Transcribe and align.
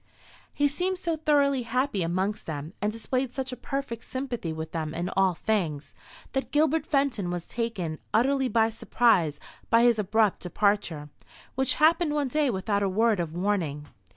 He 0.51 0.67
seemed 0.67 0.97
so 0.97 1.15
thoroughly 1.15 1.61
happy 1.61 2.01
amongst 2.01 2.47
them, 2.47 2.73
and 2.81 2.91
displayed 2.91 3.35
such 3.35 3.51
a 3.51 3.55
perfect 3.55 4.01
sympathy 4.03 4.51
with 4.51 4.71
them 4.71 4.95
in 4.95 5.09
all 5.09 5.35
things, 5.35 5.93
that 6.31 6.49
Gilbert 6.51 6.87
Fenton 6.87 7.29
was 7.29 7.45
taken 7.45 7.99
utterly 8.11 8.47
by 8.47 8.71
surprise 8.71 9.39
by 9.69 9.83
his 9.83 9.99
abrupt 9.99 10.39
departure, 10.39 11.09
which 11.53 11.75
happened 11.75 12.15
one 12.15 12.29
day 12.29 12.49
without 12.49 12.81
a 12.81 12.89
word 12.89 13.19
of 13.19 13.33
warning. 13.35 13.89